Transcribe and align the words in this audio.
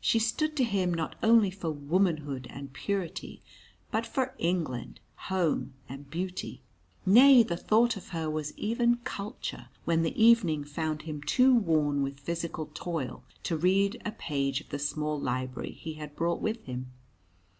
She 0.00 0.18
stood 0.18 0.56
to 0.56 0.64
him 0.64 0.92
not 0.92 1.14
only 1.22 1.48
for 1.52 1.70
Womanhood 1.70 2.48
and 2.50 2.72
Purity, 2.72 3.40
but 3.92 4.04
for 4.04 4.34
England, 4.36 4.98
Home, 5.28 5.74
and 5.88 6.10
Beauty. 6.10 6.60
Nay, 7.06 7.44
the 7.44 7.56
thought 7.56 7.96
of 7.96 8.08
her 8.08 8.28
was 8.28 8.52
even 8.58 8.96
Culture, 9.04 9.68
when 9.84 10.02
the 10.02 10.20
evening 10.20 10.64
found 10.64 11.02
him 11.02 11.22
too 11.22 11.54
worn 11.54 12.02
with 12.02 12.18
physical 12.18 12.68
toil 12.74 13.22
to 13.44 13.56
read 13.56 14.02
a 14.04 14.10
page 14.10 14.60
of 14.60 14.70
the 14.70 14.78
small 14.80 15.20
library 15.20 15.70
he 15.70 15.92
had 15.94 16.16
brought 16.16 16.40
with 16.40 16.64
him. 16.64 16.90